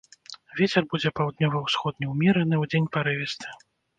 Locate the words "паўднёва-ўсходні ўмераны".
1.19-2.61